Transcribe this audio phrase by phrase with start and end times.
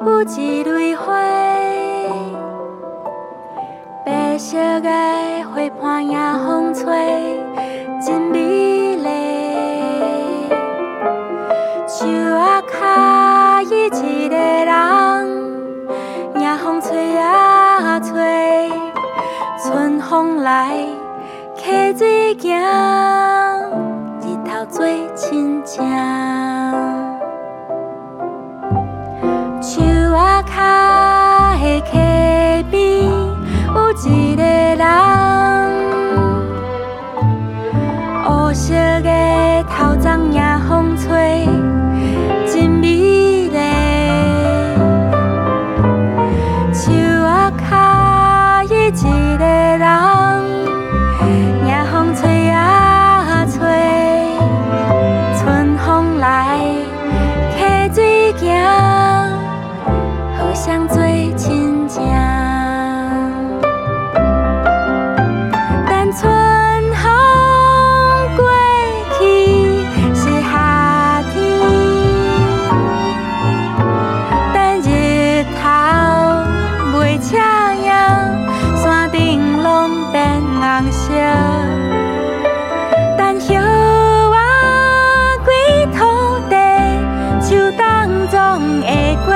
[0.00, 1.14] 有一蕊花，
[4.04, 4.90] 白色的
[5.44, 7.40] 花瓣迎风吹，
[8.04, 9.08] 真美丽。
[11.86, 14.72] 树仔脚伊一个人，
[16.36, 18.70] 迎风吹啊吹，
[19.62, 20.76] 春风来，
[21.56, 22.60] 溪水行。
[24.20, 25.84] 日头最亲情，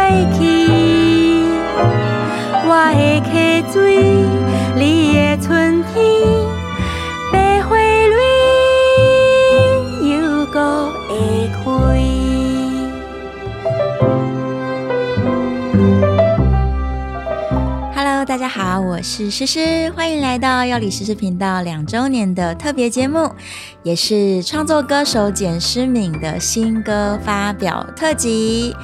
[0.08, 0.68] 大
[18.98, 23.30] 我是诗诗，欢迎来到药理诗诗频道两周年的特别节目，
[23.84, 28.74] 也是创作歌手简诗敏的新歌发表特辑。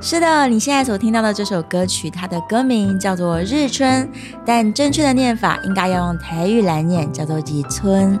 [0.00, 4.04] 是的，你现在所听到的这首歌曲，它的歌名叫做《日春》，
[4.44, 8.16] 但正确的念法应该要用台语来念，叫做《日春》。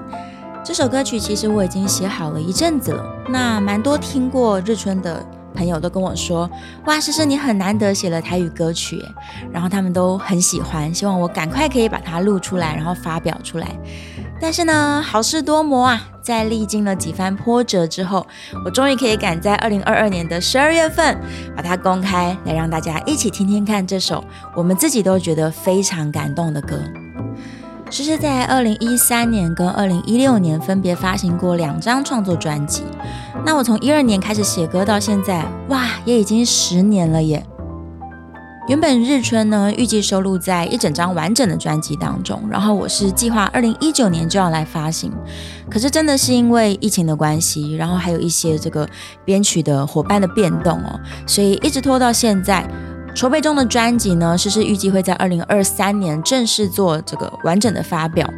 [0.64, 5.24] 这首歌曲其实我已经写好了一阵子了，那蛮多听过《日春》的。
[5.56, 6.48] 朋友都跟我说
[6.86, 9.02] ：“哇，诗诗你很难得写了台语歌曲，
[9.50, 13.66] 然后他们都很喜欢，希望我赶快可以把它录出来，然后发表出来。
[14.38, 18.26] 但是呢，好事多磨啊，在历经了几番波折之后，
[18.64, 21.18] 我终于可以赶在二零二二年的十二月份
[21.56, 24.22] 把它公开，来让大家一起听听看这首
[24.54, 26.78] 我们自己都觉得非常感动的歌。”
[27.88, 32.82] 诗诗在二零一三年跟二零一六年分别发行过两张创作专辑。
[33.44, 37.46] 那我从一二年开始写歌到现在，哇，也已经十年了耶。
[38.68, 45.12] 原本《日春》呢，预计收录在一整张完整的专辑当中，然后我是计划二零一九年就要来发行。
[45.70, 48.86] 可是真的是因为疫情的关系，然后还有一些这个
[49.24, 52.68] 编曲的伙伴的变动哦，所以一直拖到现在。
[53.16, 58.28] 筹备中的专辑呢，诗诗预计会在二零二三年正式做这个完整的发表。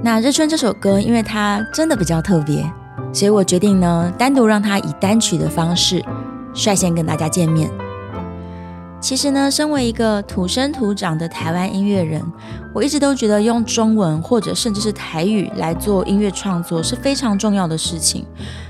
[0.00, 2.64] 那《日春》这首歌，因为它真的比较特别，
[3.12, 6.00] 所以我决定呢，单独让它以单曲的方式
[6.54, 7.68] 率先跟大家见面。
[9.00, 12.22] 其实呢，身为一个土生土长的台湾音乐人，
[12.72, 18.24] 我一直都觉得用中文或者甚至是台语来做音乐创作是非常重要的事情。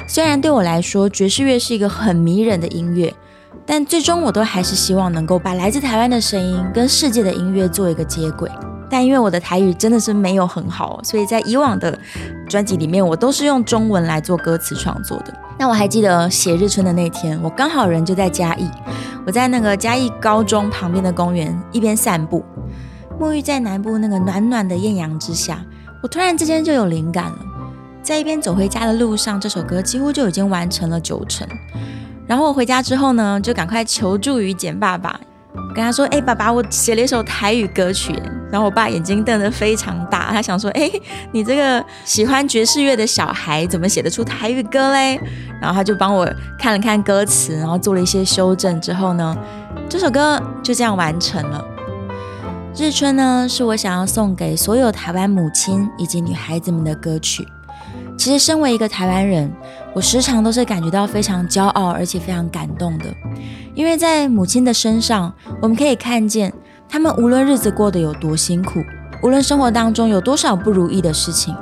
[0.09, 3.12] 虽然对我来说，爵士乐是一个很迷人的音乐。
[3.71, 8.51] 但最终，我都还是希望能够把来自台湾的声音跟世界的音乐做一个接轨。
[8.89, 11.97] 但因为我的台语真的是没有很好，所以在以往的
[12.49, 15.34] 专辑里面，我都是用中文来做歌词创作的。
[15.59, 18.66] 那我还记得写日春的那天，我刚好人就在嘉义，
[19.27, 22.42] 我在那个嘉义高中旁边的公园一边散步，
[23.21, 25.63] 沐浴在南部那个暖暖的艳阳之下，
[26.03, 27.39] 我突然之间就有灵感了。
[28.03, 31.47] 在一边走回家的路上，这首歌几乎就已经完成了九成。
[32.28, 35.19] 然后我回家之后呢，就赶快求助于简爸爸，
[35.75, 38.15] 跟他说：“哎，爸爸，我写了一首台语歌曲。”
[38.53, 40.91] 然后我爸眼睛瞪得非常大，他想说：“哎，
[41.33, 45.21] 你这个喜欢爵士乐的小孩，怎么写得出台语歌嘞？”
[45.60, 49.36] 然后他就帮我看了看歌词，然后做了一些修正之后呢，
[49.89, 51.65] 这首歌就这样完成了。
[52.77, 57.48] 日春呢，是我想要送给所有台湾母亲以及女孩子们的歌曲。
[58.18, 59.48] 其实，身为一个台湾人，
[59.94, 63.04] 我时常都是感觉到非常骄傲，而且非常感动的。
[63.76, 65.32] 因为在母亲的身上，
[65.62, 66.53] 我们可以看见，
[66.88, 68.82] 他们无论日子过得有多辛苦，
[69.22, 71.54] 无论生活当中有多少不如意的事情，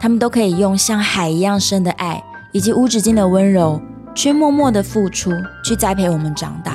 [0.00, 2.20] 他们都可以用像海一样深的爱，
[2.52, 3.80] 以及无止境的温柔，
[4.12, 5.30] 去默默的付出，
[5.64, 6.72] 去栽培我们长大。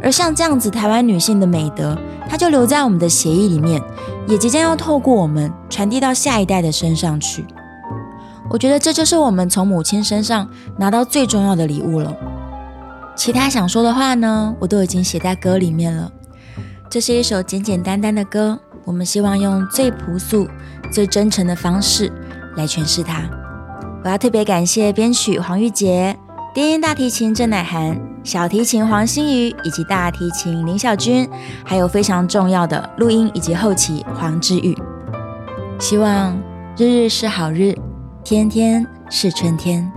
[0.00, 1.94] 而像这样子台湾女性的美德，
[2.26, 3.82] 它就留在我们的血液里面，
[4.26, 7.44] 也即将要透过我们传递到下一代的身上去。
[8.50, 10.48] 我觉得这就是我们从母亲身上
[10.78, 12.14] 拿到最重要的礼物了。
[13.14, 16.10] 其他想说的话呢，我都已经写在歌里面了。
[16.88, 20.48] 这是一首简简单单的歌，我们希望用最朴素、
[20.90, 22.10] 最真诚的方式
[22.56, 23.28] 来诠释它。
[24.04, 26.16] 我要特别感谢编曲黄玉洁、
[26.54, 31.28] 低音大提琴郑乃涵、小提琴黄心瑜以及大提琴林小君，
[31.64, 34.74] 还有非常重要的录音以及后期黄志玉。
[35.78, 36.40] 希望
[36.76, 37.76] 日日是好日，
[38.28, 39.90] 天天是春天。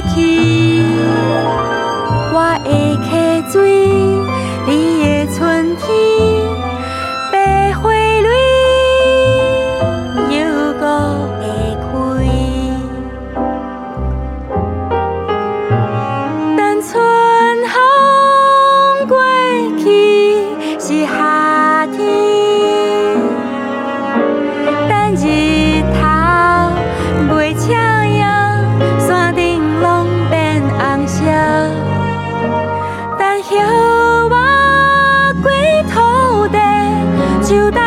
[0.00, 0.31] take it.
[37.52, 37.81] 就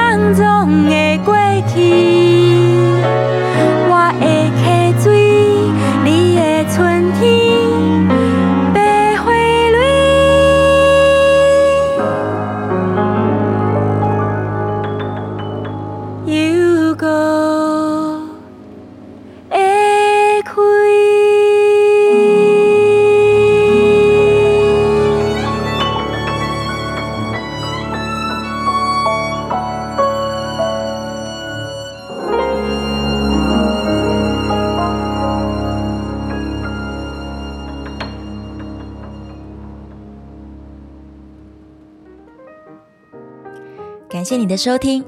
[44.15, 45.03] 感谢你的收听。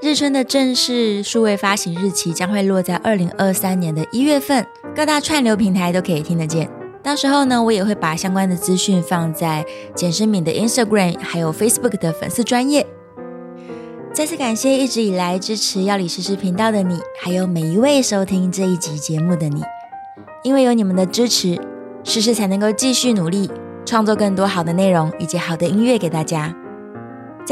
[0.00, 4.64] 日春的正式数位发行日期将会落在二零二三年的一月份，
[4.94, 6.70] 各大串流平台都可以听得见。
[7.02, 9.66] 到时候呢，我也会把相关的资讯放在
[9.96, 12.86] 简诗敏的 Instagram 还有 Facebook 的粉丝专页。
[14.12, 19.60] 再次感谢一直以来支持药理诗诗频道的你，还有每一位收听这一集节目的你。
[20.44, 21.60] 因为有你们的支持，
[22.04, 23.50] 诗诗才能够继续努力，
[23.84, 26.54] 创作更多好的内容以及好的音乐给大家。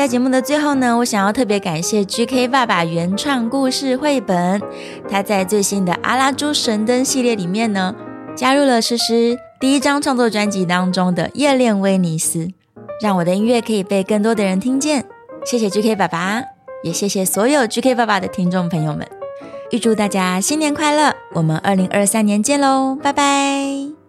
[0.01, 4.59] 在节目的最后呢，我想要特别感谢 GK 爸爸原创故事绘本。
[5.07, 7.95] 他在最新的阿拉猪神灯系列里面呢，
[8.35, 12.39] 加入了诗诗第一张创作专辑当中的《夜恋威尼斯》，
[13.03, 15.05] 让我的音乐可以被更多的人听见。
[15.45, 16.43] 谢谢 GK 爸爸，
[16.83, 19.07] 也谢谢所有 GK 爸爸的听众朋友们。
[19.71, 21.15] 预祝大家新年快乐！
[21.35, 24.00] 我们二零二三年见喽，拜拜。